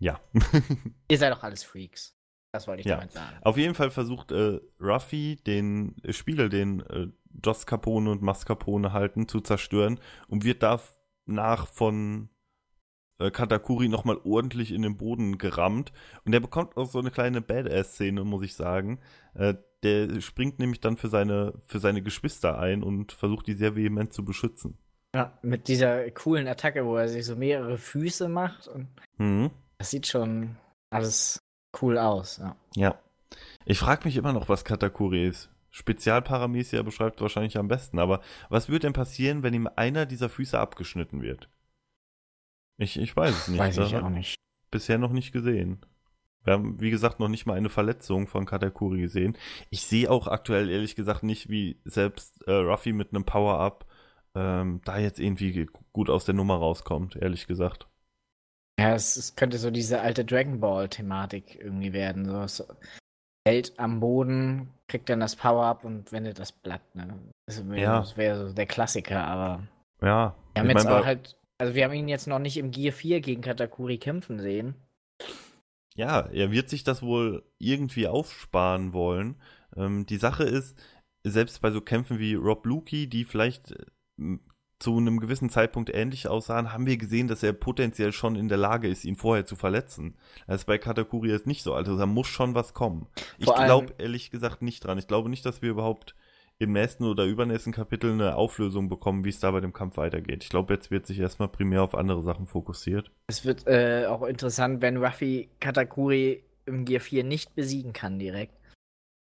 [0.00, 0.20] Ja.
[1.08, 2.19] Ihr seid doch alles Freaks.
[2.52, 2.96] Das wollte ich Ja.
[2.96, 3.36] damit sagen.
[3.42, 7.08] Auf jeden Fall versucht äh, Ruffy den äh, Spiegel, den äh,
[7.44, 12.28] Joss Capone und Mascarpone halten, zu zerstören und wird danach von
[13.20, 15.92] äh, Katakuri nochmal ordentlich in den Boden gerammt.
[16.24, 18.98] Und der bekommt auch so eine kleine Badass-Szene, muss ich sagen.
[19.34, 23.76] Äh, der springt nämlich dann für seine, für seine Geschwister ein und versucht die sehr
[23.76, 24.76] vehement zu beschützen.
[25.14, 28.68] Ja, mit dieser coolen Attacke, wo er sich so mehrere Füße macht.
[28.68, 29.50] Und Mhm.
[29.78, 30.56] das sieht schon
[30.90, 31.38] alles
[31.80, 32.38] cool aus.
[32.38, 32.56] Ja.
[32.74, 32.98] Ja.
[33.64, 35.50] Ich frage mich immer noch, was Katakuri ist.
[35.70, 40.58] Spezialparamesia beschreibt wahrscheinlich am besten, aber was würde denn passieren, wenn ihm einer dieser Füße
[40.58, 41.48] abgeschnitten wird?
[42.76, 43.60] Ich, ich weiß es nicht.
[43.60, 44.34] Weiß ich Das auch nicht.
[44.70, 45.84] Bisher noch nicht gesehen.
[46.42, 49.36] Wir haben, wie gesagt, noch nicht mal eine Verletzung von Katakuri gesehen.
[49.68, 53.86] Ich sehe auch aktuell ehrlich gesagt nicht, wie selbst äh, Ruffy mit einem Power-Up
[54.34, 57.88] ähm, da jetzt irgendwie gut aus der Nummer rauskommt, ehrlich gesagt.
[58.80, 62.24] Ja, es, es könnte so diese alte Dragon Ball-Thematik irgendwie werden.
[62.24, 62.64] So, so
[63.46, 66.82] hält am Boden, kriegt dann das Power-Up und wendet das Blatt.
[66.94, 67.14] Ne?
[67.46, 67.98] Das wäre Ja.
[68.00, 69.66] das wär so der Klassiker, aber
[70.00, 70.34] Ja.
[70.54, 72.70] wir haben ich jetzt mein, auch halt, also wir haben ihn jetzt noch nicht im
[72.70, 74.74] Gear 4 gegen Katakuri kämpfen sehen.
[75.96, 79.36] Ja, er wird sich das wohl irgendwie aufsparen wollen.
[79.76, 80.78] Ähm, die Sache ist,
[81.22, 83.72] selbst bei so Kämpfen wie Rob Lukey, die vielleicht
[84.18, 84.38] äh,
[84.80, 88.58] zu einem gewissen Zeitpunkt ähnlich aussahen, haben wir gesehen, dass er potenziell schon in der
[88.58, 90.16] Lage ist, ihn vorher zu verletzen.
[90.46, 91.74] Das ist bei Katakuri jetzt nicht so.
[91.74, 93.06] Also da muss schon was kommen.
[93.38, 94.98] Ich Vor glaube ehrlich gesagt nicht dran.
[94.98, 96.14] Ich glaube nicht, dass wir überhaupt
[96.58, 100.44] im nächsten oder übernächsten Kapitel eine Auflösung bekommen, wie es da bei dem Kampf weitergeht.
[100.44, 103.10] Ich glaube, jetzt wird sich erstmal primär auf andere Sachen fokussiert.
[103.28, 108.54] Es wird äh, auch interessant, wenn Ruffy Katakuri im Gear 4 nicht besiegen kann direkt.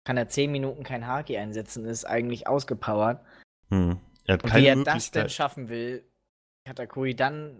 [0.05, 3.21] Kann er 10 Minuten kein Haki einsetzen, ist eigentlich ausgepowert.
[3.69, 3.99] Hm.
[4.25, 6.03] Er hat Und keine wie er das denn schaffen will,
[6.65, 7.57] Katakuri dann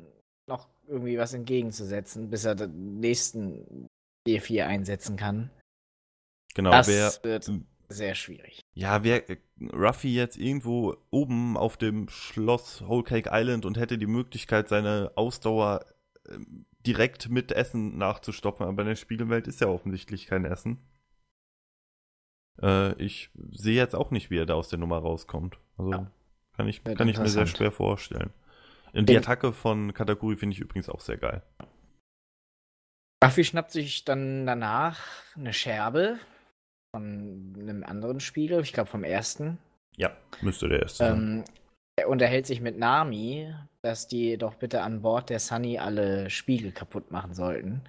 [0.48, 3.88] noch irgendwie was entgegenzusetzen, bis er den nächsten
[4.28, 5.50] G4 einsetzen kann.
[6.54, 7.52] genau, das wer, wird
[7.90, 8.62] sehr schwierig.
[8.74, 9.38] Ja, wäre äh,
[9.74, 15.12] Ruffy jetzt irgendwo oben auf dem Schloss Whole Cake Island und hätte die Möglichkeit, seine
[15.16, 15.86] Ausdauer
[16.30, 20.80] ähm, direkt mit Essen nachzustopfen, aber in der Spiegelwelt ist ja offensichtlich kein Essen.
[22.62, 25.60] Äh, ich sehe jetzt auch nicht, wie er da aus der Nummer rauskommt.
[25.78, 26.12] Also Ja.
[26.56, 28.32] Kann ich, kann ich mir sehr schwer vorstellen.
[28.94, 31.42] Und die Attacke von Katakuri finde ich übrigens auch sehr geil.
[33.24, 35.00] Ruffy schnappt sich dann danach
[35.36, 36.20] eine Scherbe
[36.94, 39.58] von einem anderen Spiegel, ich glaube vom ersten.
[39.96, 41.18] Ja, müsste der erste sein.
[41.18, 41.44] Ähm,
[41.96, 46.72] er unterhält sich mit Nami, dass die doch bitte an Bord der Sunny alle Spiegel
[46.72, 47.84] kaputt machen sollten.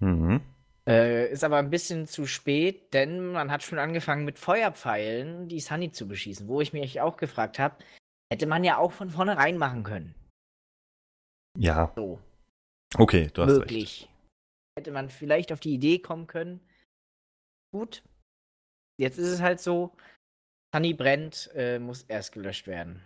[0.00, 0.40] Mhm.
[0.88, 5.60] Äh, ist aber ein bisschen zu spät, denn man hat schon angefangen mit Feuerpfeilen die
[5.60, 7.76] Sunny zu beschießen, wo ich mich auch gefragt habe,
[8.32, 10.14] hätte man ja auch von vornherein machen können.
[11.58, 12.20] Ja, So,
[12.96, 13.58] okay, du hast recht.
[13.60, 14.08] möglich.
[14.78, 16.60] Hätte man vielleicht auf die Idee kommen können.
[17.74, 18.02] Gut,
[19.00, 19.94] jetzt ist es halt so,
[20.74, 23.02] Sunny brennt, äh, muss erst gelöscht werden.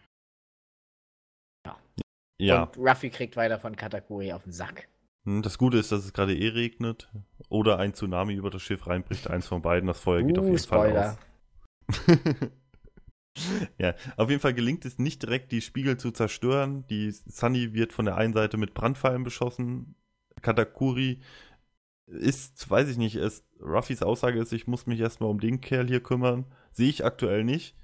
[2.40, 2.64] Ja.
[2.64, 4.88] Und Ruffy kriegt weiter von Katakuri auf den Sack.
[5.24, 7.08] Hm, Das Gute ist, dass es gerade eh regnet
[7.48, 9.30] oder ein Tsunami über das Schiff reinbricht.
[9.30, 9.86] Eins von beiden.
[9.86, 11.16] Das Feuer geht auf Uh, jeden Spoiler.
[11.88, 12.50] Fall aus.
[13.78, 16.86] ja, auf jeden Fall gelingt es nicht direkt, die Spiegel zu zerstören.
[16.88, 19.94] Die Sunny wird von der einen Seite mit Brandpfeilen beschossen.
[20.42, 21.20] Katakuri
[22.06, 25.86] ist, weiß ich nicht, es, Ruffys Aussage ist, ich muss mich erstmal um den Kerl
[25.86, 26.46] hier kümmern.
[26.72, 27.76] Sehe ich aktuell nicht.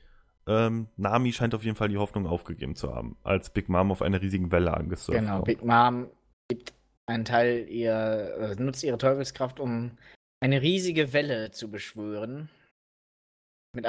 [0.47, 4.01] Ähm, Nami scheint auf jeden Fall die Hoffnung aufgegeben zu haben, als Big Mom auf
[4.03, 5.45] einer riesigen Welle angesurft Genau, kommt.
[5.45, 6.09] Big Mom
[6.49, 6.73] gibt
[7.07, 9.93] einen Teil ihr, äh, nutzt ihre Teufelskraft, um
[10.41, 12.49] eine riesige Welle zu beschwören.
[13.79, 13.87] Mit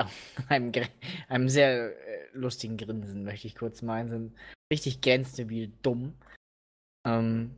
[0.50, 0.72] einem,
[1.30, 4.08] einem sehr äh, lustigen Grinsen, möchte ich kurz meinen.
[4.08, 4.38] Sind
[4.72, 6.14] richtig gänsewild dumm.
[7.08, 7.56] Ähm,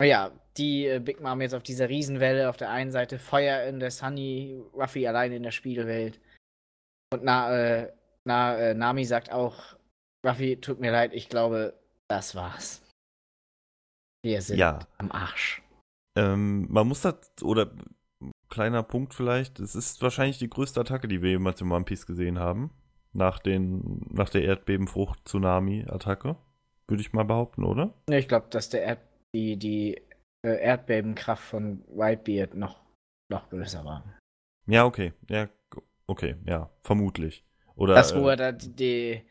[0.00, 3.80] ja, die äh, Big Mom jetzt auf dieser Riesenwelle, auf der einen Seite Feuer in
[3.80, 6.20] der Sunny, Ruffy allein in der Spiegelwelt.
[7.12, 7.92] Und na, äh,
[8.24, 9.76] na, äh, Nami sagt auch,
[10.24, 11.74] Ruffy, tut mir leid, ich glaube,
[12.08, 12.80] das war's.
[14.22, 14.86] Wir sind Ja.
[14.98, 15.62] am Arsch.
[16.16, 17.72] Ähm, man muss das, oder
[18.50, 22.06] kleiner Punkt vielleicht, es ist wahrscheinlich die größte Attacke, die wir jemals im One Piece
[22.06, 22.70] gesehen haben.
[23.12, 26.36] Nach, den, nach der Erdbebenfrucht-Tsunami-Attacke.
[26.86, 27.94] Würde ich mal behaupten, oder?
[28.08, 29.00] Ich glaube, dass der Erd
[29.34, 30.00] die, die
[30.42, 32.80] äh, Erdbebenkraft von Whitebeard noch,
[33.28, 34.04] noch größer war.
[34.66, 35.12] Ja, okay.
[35.28, 35.48] Ja,
[36.06, 37.44] okay, ja, vermutlich.
[37.74, 39.22] Oder, das, wo äh, er da die,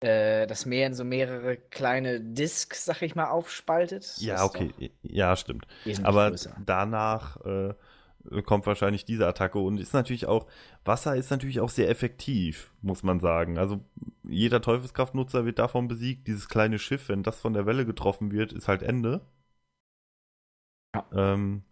[0.00, 4.16] äh, das Meer in so mehrere kleine Discs, sag ich mal, aufspaltet.
[4.18, 5.66] ja, okay, ja, stimmt.
[6.02, 6.56] Aber größer.
[6.64, 7.74] danach äh,
[8.44, 10.46] kommt wahrscheinlich diese Attacke und ist natürlich auch,
[10.84, 13.58] Wasser ist natürlich auch sehr effektiv, muss man sagen.
[13.58, 13.80] Also
[14.22, 16.26] jeder Teufelskraftnutzer wird davon besiegt.
[16.26, 19.22] Dieses kleine Schiff, wenn das von der Welle getroffen wird, ist halt Ende.
[20.94, 21.06] Ja.
[21.12, 21.62] Ähm,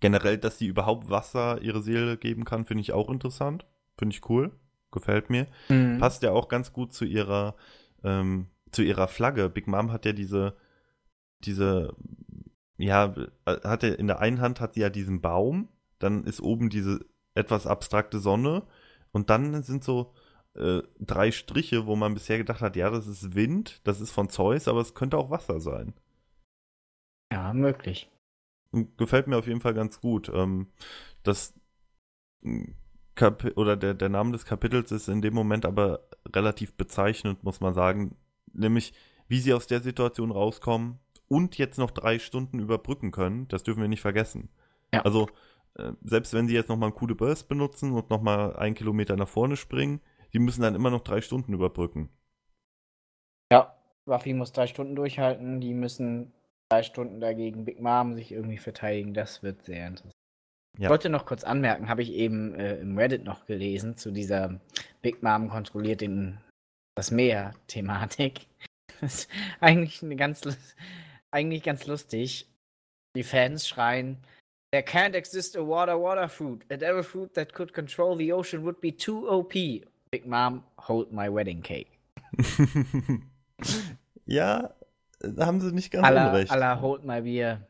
[0.00, 3.66] generell, dass sie überhaupt Wasser ihre Seele geben kann, finde ich auch interessant.
[3.98, 4.52] Finde ich cool.
[4.90, 5.46] Gefällt mir.
[5.68, 5.98] Mhm.
[5.98, 7.56] Passt ja auch ganz gut zu ihrer,
[8.02, 9.50] ähm, zu ihrer Flagge.
[9.50, 10.56] Big Mom hat ja diese,
[11.40, 11.94] diese,
[12.76, 13.14] ja,
[13.46, 17.04] hat er in der einen Hand hat sie ja diesen Baum, dann ist oben diese
[17.34, 18.66] etwas abstrakte Sonne
[19.12, 20.14] und dann sind so
[20.54, 24.28] äh, drei Striche, wo man bisher gedacht hat, ja, das ist Wind, das ist von
[24.28, 25.94] Zeus, aber es könnte auch Wasser sein.
[27.32, 28.10] Ja, möglich.
[28.96, 30.30] Gefällt mir auf jeden Fall ganz gut.
[30.32, 30.68] Ähm,
[31.22, 31.54] das
[33.14, 37.60] Kap oder der, der Name des Kapitels ist in dem Moment aber relativ bezeichnend, muss
[37.60, 38.16] man sagen.
[38.52, 38.92] Nämlich,
[39.28, 43.80] wie sie aus der Situation rauskommen und jetzt noch drei Stunden überbrücken können, das dürfen
[43.80, 44.48] wir nicht vergessen.
[44.92, 45.02] Ja.
[45.02, 45.28] Also,
[45.76, 49.28] äh, selbst wenn sie jetzt nochmal einen coole Burst benutzen und nochmal einen Kilometer nach
[49.28, 50.00] vorne springen,
[50.32, 52.08] die müssen dann immer noch drei Stunden überbrücken.
[53.52, 56.32] Ja, Ruffy muss drei Stunden durchhalten, die müssen
[56.68, 59.14] drei Stunden dagegen Big Mom sich irgendwie verteidigen.
[59.14, 60.14] Das wird sehr interessant.
[60.76, 60.84] Ja.
[60.84, 64.60] Ich wollte noch kurz anmerken, habe ich eben äh, im Reddit noch gelesen zu dieser
[65.02, 66.38] Big Mom kontrolliert den,
[66.96, 68.46] das Meer-Thematik.
[69.00, 70.42] Das ist eigentlich eine ganz,
[71.34, 72.48] eigentlich ganz lustig.
[73.16, 74.18] Die Fans schreien,
[74.74, 76.64] There can't exist a water-water fruit.
[76.68, 79.52] And every fruit that could control the ocean would be too OP.
[79.52, 81.86] Big Mom, hold my wedding cake.
[84.26, 84.74] ja,
[85.38, 86.50] haben sie nicht ganz alla, unrecht.
[86.50, 87.68] Alla hold my beer.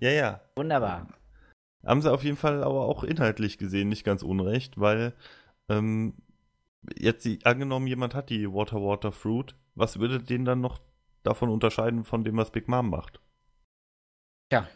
[0.00, 0.40] Ja, ja.
[0.56, 1.08] Wunderbar.
[1.86, 5.14] Haben sie auf jeden Fall aber auch inhaltlich gesehen nicht ganz unrecht, weil
[5.70, 6.12] ähm,
[6.94, 10.80] jetzt die, angenommen, jemand hat die Water Water Fruit, was würde den dann noch
[11.24, 13.20] davon unterscheiden von dem, was Big Mom macht?
[14.52, 14.68] Ja.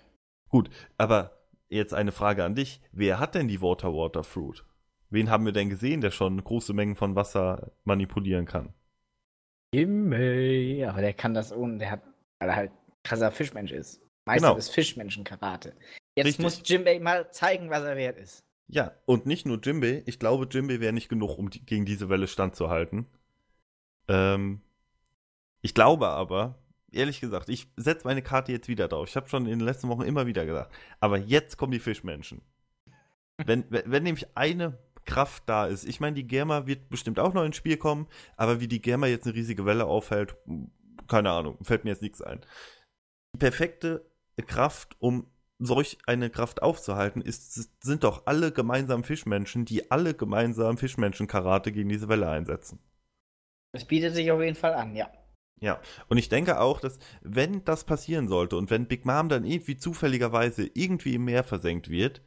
[0.48, 2.80] Gut, aber jetzt eine Frage an dich.
[2.90, 4.64] Wer hat denn die Water Water Fruit?
[5.10, 8.74] Wen haben wir denn gesehen, der schon große Mengen von Wasser manipulieren kann?
[9.74, 10.86] Jimmei.
[10.88, 12.02] Aber der kann das ohne, der hat,
[12.40, 12.72] weil er halt
[13.04, 14.02] krasser Fischmensch ist.
[14.26, 14.56] Meister genau.
[14.56, 15.74] des Fischmenschen-Karate.
[16.14, 16.42] Jetzt Richtig.
[16.42, 18.44] muss Jimbei mal zeigen, was er wert ist.
[18.66, 20.02] Ja, und nicht nur Jimbei.
[20.04, 23.06] Ich glaube, Jimbei wäre nicht genug, um die, gegen diese Welle standzuhalten.
[24.08, 24.60] Ähm,
[25.60, 26.58] ich glaube aber,
[26.92, 29.08] ehrlich gesagt, ich setze meine Karte jetzt wieder drauf.
[29.08, 30.74] Ich habe schon in den letzten Wochen immer wieder gesagt.
[31.00, 32.42] Aber jetzt kommen die Fischmenschen.
[33.44, 35.84] wenn, wenn, nämlich eine Kraft da ist.
[35.84, 39.06] Ich meine, die Germa wird bestimmt auch noch ins Spiel kommen, aber wie die Germa
[39.06, 40.36] jetzt eine riesige Welle aufhält,
[41.08, 42.40] keine Ahnung, fällt mir jetzt nichts ein.
[43.34, 44.04] Die perfekte
[44.46, 45.26] Kraft, um
[45.58, 51.88] solch eine Kraft aufzuhalten, ist, sind doch alle gemeinsam Fischmenschen, die alle gemeinsam Fischmenschen-Karate gegen
[51.88, 52.78] diese Welle einsetzen.
[53.72, 55.10] Das bietet sich auf jeden Fall an, ja.
[55.60, 59.44] Ja, und ich denke auch, dass wenn das passieren sollte und wenn Big Mom dann
[59.44, 62.22] irgendwie zufälligerweise irgendwie im Meer versenkt wird,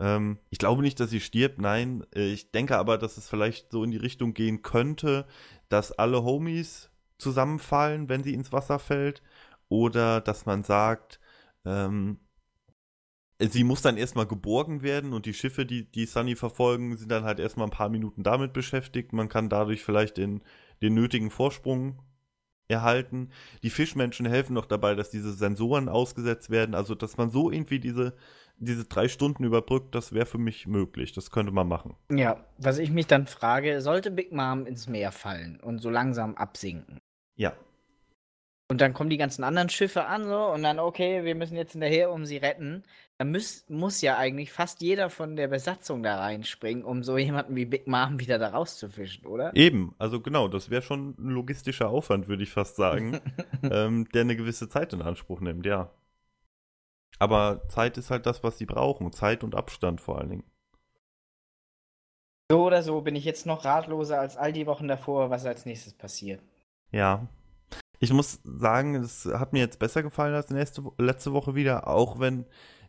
[0.00, 3.70] ähm, ich glaube nicht, dass sie stirbt, nein, äh, ich denke aber, dass es vielleicht
[3.70, 5.26] so in die Richtung gehen könnte,
[5.68, 9.22] dass alle Homies zusammenfallen, wenn sie ins Wasser fällt,
[9.68, 11.20] oder dass man sagt,
[11.64, 12.18] ähm,
[13.40, 17.24] sie muss dann erstmal geborgen werden und die Schiffe, die, die Sunny verfolgen, sind dann
[17.24, 19.12] halt erstmal ein paar Minuten damit beschäftigt.
[19.12, 20.42] Man kann dadurch vielleicht den,
[20.82, 22.00] den nötigen Vorsprung
[22.68, 23.30] erhalten.
[23.62, 27.80] Die Fischmenschen helfen noch dabei, dass diese Sensoren ausgesetzt werden, also dass man so irgendwie
[27.80, 28.14] diese,
[28.56, 31.12] diese drei Stunden überbrückt, das wäre für mich möglich.
[31.12, 31.94] Das könnte man machen.
[32.10, 36.34] Ja, was ich mich dann frage, sollte Big Mom ins Meer fallen und so langsam
[36.36, 36.98] absinken?
[37.36, 37.52] Ja.
[38.70, 41.72] Und dann kommen die ganzen anderen Schiffe an so und dann, okay, wir müssen jetzt
[41.72, 42.82] hinterher, um sie retten.
[43.18, 47.54] Dann muss, muss ja eigentlich fast jeder von der Besatzung da reinspringen, um so jemanden
[47.54, 49.54] wie Big Mom wieder da rauszufischen, oder?
[49.54, 53.20] Eben, also genau, das wäre schon ein logistischer Aufwand, würde ich fast sagen,
[53.62, 55.90] ähm, der eine gewisse Zeit in Anspruch nimmt, ja.
[57.20, 59.12] Aber Zeit ist halt das, was sie brauchen.
[59.12, 60.44] Zeit und Abstand vor allen Dingen.
[62.50, 65.64] So oder so bin ich jetzt noch ratloser als all die Wochen davor, was als
[65.64, 66.42] nächstes passiert.
[66.90, 67.28] Ja,
[68.00, 72.18] ich muss sagen, es hat mir jetzt besser gefallen als nächste, letzte Woche wieder, auch
[72.20, 72.44] wenn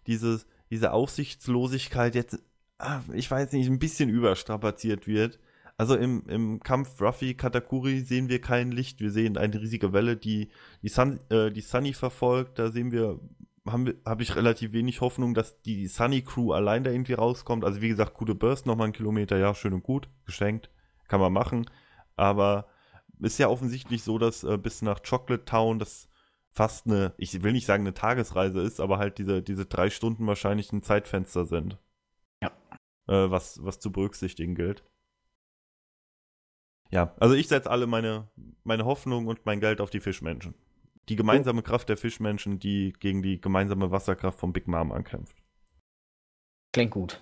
[0.08, 2.40] dieses, diese Aussichtslosigkeit jetzt,
[2.78, 5.40] ah, ich weiß nicht, ein bisschen überstrapaziert wird.
[5.78, 10.16] Also im, im Kampf Ruffy Katakuri sehen wir kein Licht, wir sehen eine riesige Welle,
[10.16, 10.50] die
[10.82, 12.60] die, Sun, äh, die Sunny verfolgt.
[12.60, 13.20] Da sehen wir,
[13.68, 17.66] habe hab ich relativ wenig Hoffnung, dass die Sunny Crew allein da irgendwie rauskommt.
[17.66, 20.70] Also wie gesagt, gute Burst, nochmal einen Kilometer, ja, schön und gut, geschenkt,
[21.10, 21.70] kann man machen.
[22.16, 22.68] Aber
[23.20, 26.08] ist ja offensichtlich so, dass äh, bis nach Chocolate Town das
[26.56, 30.26] fast eine, ich will nicht sagen eine Tagesreise ist, aber halt diese, diese drei Stunden
[30.26, 31.78] wahrscheinlich ein Zeitfenster sind.
[32.42, 32.52] Ja.
[33.08, 34.84] Äh, was, was zu berücksichtigen gilt.
[36.92, 38.30] Ja, also ich setze alle meine,
[38.64, 40.56] meine Hoffnung und mein Geld auf die Fischmenschen.
[41.10, 41.62] Die gemeinsame.
[41.62, 45.36] Kraft der Fischmenschen, die gegen die gemeinsame Wasserkraft von Big Mom ankämpft.
[46.74, 47.22] Klingt gut.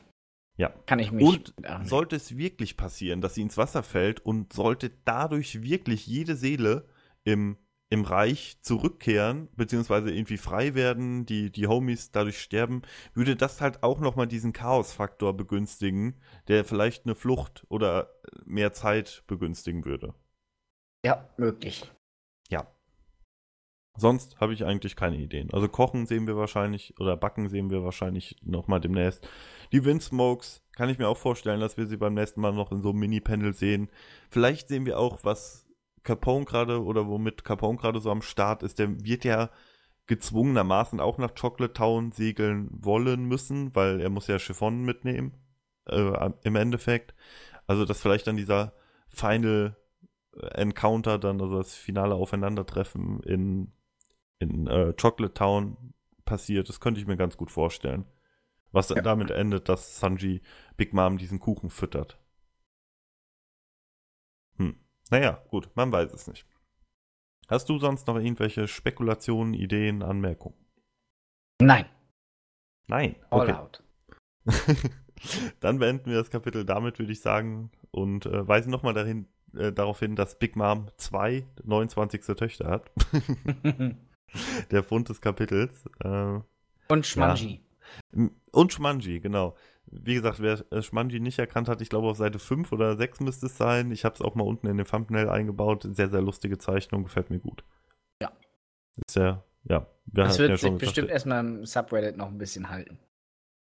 [0.57, 0.69] Ja.
[0.85, 1.25] Kann ich mich.
[1.25, 6.35] Und sollte es wirklich passieren, dass sie ins Wasser fällt und sollte dadurch wirklich jede
[6.35, 6.87] Seele
[7.23, 7.57] im,
[7.93, 12.81] im Reich zurückkehren, beziehungsweise irgendwie frei werden, die, die Homies dadurch sterben,
[13.13, 16.15] würde das halt auch nochmal diesen Chaos-Faktor begünstigen,
[16.47, 18.09] der vielleicht eine Flucht oder
[18.45, 20.15] mehr Zeit begünstigen würde.
[21.05, 21.91] Ja, möglich.
[22.49, 22.65] Ja.
[23.95, 25.53] Sonst habe ich eigentlich keine Ideen.
[25.53, 29.29] Also kochen sehen wir wahrscheinlich oder backen sehen wir wahrscheinlich nochmal demnächst.
[29.71, 32.81] Die Windsmokes kann ich mir auch vorstellen, dass wir sie beim nächsten Mal noch in
[32.81, 33.91] so einem Mini-Panel sehen.
[34.31, 35.62] Vielleicht sehen wir auch, was
[36.03, 38.79] Capone gerade oder womit Capone gerade so am Start ist.
[38.79, 39.49] Der wird ja
[40.07, 45.33] gezwungenermaßen auch nach Chocolate Town segeln wollen müssen, weil er muss ja Chiffon mitnehmen
[45.85, 47.15] äh, im Endeffekt.
[47.67, 48.73] Also dass vielleicht dann dieser
[49.07, 49.77] Final
[50.35, 53.71] Encounter dann, also das finale Aufeinandertreffen in
[54.39, 55.93] in äh, Chocolate Town
[56.25, 56.69] passiert.
[56.69, 58.05] Das könnte ich mir ganz gut vorstellen.
[58.71, 59.01] Was ja.
[59.01, 60.41] damit endet, dass Sanji
[60.77, 62.19] Big Mom diesen Kuchen füttert.
[64.57, 64.75] Hm.
[65.13, 66.43] Naja, gut, man weiß es nicht.
[67.47, 70.57] Hast du sonst noch irgendwelche Spekulationen, Ideen, Anmerkungen?
[71.61, 71.85] Nein.
[72.87, 73.15] Nein.
[73.29, 73.51] Okay.
[73.51, 73.83] All out.
[75.59, 79.71] Dann beenden wir das Kapitel damit, würde ich sagen, und äh, weisen nochmal dahin, äh,
[79.71, 82.35] darauf hin, dass Big Mom zwei 29.
[82.35, 82.91] Töchter hat.
[84.71, 85.85] der Fund des Kapitels.
[86.03, 86.39] Äh,
[86.87, 87.63] und Schmanji.
[88.15, 88.29] Ja.
[88.51, 89.55] Und Schmanji, genau.
[89.85, 93.19] Wie gesagt, wer äh, Schmanji nicht erkannt hat, ich glaube auf Seite 5 oder 6
[93.21, 93.91] müsste es sein.
[93.91, 95.87] Ich habe es auch mal unten in den Thumbnail eingebaut.
[95.91, 97.63] Sehr, sehr lustige Zeichnung, gefällt mir gut.
[98.21, 98.31] Ja.
[99.05, 99.87] Ist ja, ja.
[100.05, 102.99] Das wird ja sich bestimmt erstmal im Subreddit noch ein bisschen halten.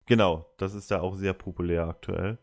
[0.06, 2.38] Genau, das ist ja auch sehr populär aktuell.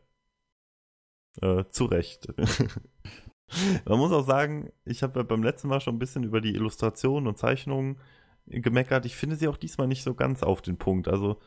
[1.41, 2.27] Äh, zu Recht.
[3.85, 6.55] Man muss auch sagen, ich habe ja beim letzten Mal schon ein bisschen über die
[6.55, 7.99] Illustrationen und Zeichnungen
[8.45, 9.05] gemeckert.
[9.05, 11.07] Ich finde sie auch diesmal nicht so ganz auf den Punkt.
[11.07, 11.37] Also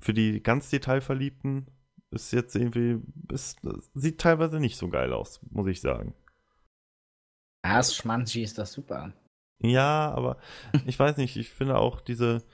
[0.00, 1.66] für die ganz Detailverliebten
[2.10, 3.00] ist jetzt irgendwie,
[3.32, 3.60] ist,
[3.94, 6.14] sieht teilweise nicht so geil aus, muss ich sagen.
[7.64, 9.12] Ja, das Schmanzi ist das super.
[9.60, 10.38] Ja, aber
[10.86, 12.44] ich weiß nicht, ich finde auch diese,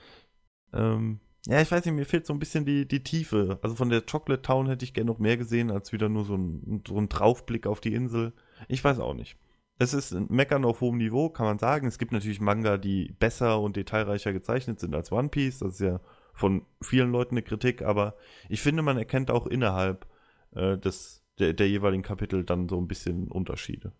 [0.73, 3.59] ähm, ja, ich weiß nicht, mir fehlt so ein bisschen die, die Tiefe.
[3.61, 6.35] Also von der Chocolate Town hätte ich gerne noch mehr gesehen, als wieder nur so
[6.35, 8.33] ein, so ein Draufblick auf die Insel.
[8.67, 9.37] Ich weiß auch nicht.
[9.77, 11.87] Es ist ein Meckern auf hohem Niveau, kann man sagen.
[11.87, 15.59] Es gibt natürlich Manga, die besser und detailreicher gezeichnet sind als One Piece.
[15.59, 15.99] Das ist ja
[16.35, 18.15] von vielen Leuten eine Kritik, aber
[18.49, 20.05] ich finde, man erkennt auch innerhalb
[20.51, 23.93] äh, des, der, der jeweiligen Kapitel dann so ein bisschen Unterschiede.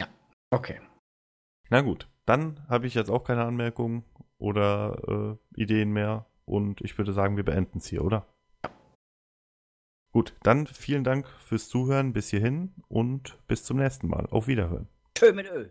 [0.00, 0.08] Ja,
[0.50, 0.80] okay.
[1.68, 4.04] Na gut, dann habe ich jetzt auch keine Anmerkungen
[4.38, 8.26] oder äh, Ideen mehr und ich würde sagen, wir beenden es hier, oder?
[10.12, 14.26] Gut, dann vielen Dank fürs Zuhören bis hierhin und bis zum nächsten Mal.
[14.30, 14.88] Auf Wiederhören.
[15.14, 15.68] Tschö mit Ö.